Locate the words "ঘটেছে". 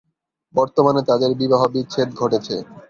2.13-2.55